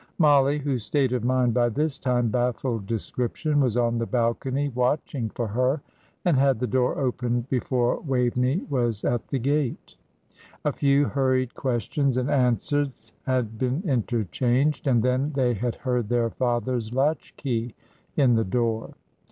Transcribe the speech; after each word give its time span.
Mollie, 0.17 0.57
whose 0.57 0.83
state 0.83 1.11
of 1.13 1.23
mind 1.23 1.53
by 1.53 1.69
this 1.69 1.99
time 1.99 2.29
baffled 2.29 2.87
description, 2.87 3.59
was 3.61 3.77
on 3.77 3.99
the 3.99 4.07
balcony 4.07 4.69
watching 4.69 5.29
for 5.29 5.47
her, 5.49 5.79
and 6.25 6.35
had 6.37 6.59
the 6.59 6.65
door 6.65 6.97
opened 6.97 7.47
before 7.49 7.99
Waveney 7.99 8.65
was 8.67 9.05
at 9.05 9.27
the 9.27 9.37
gate; 9.37 9.97
a 10.65 10.73
few 10.73 11.05
hurried 11.05 11.53
questions 11.53 12.17
and 12.17 12.31
answers 12.31 13.13
had 13.27 13.59
been 13.59 13.83
interchanged, 13.85 14.87
and 14.87 15.03
then 15.03 15.33
they 15.33 15.53
had 15.53 15.75
heard 15.75 16.09
their 16.09 16.31
father's 16.31 16.91
latch 16.95 17.35
key 17.37 17.75
in 18.17 18.33
the 18.33 18.43
door. 18.43 18.95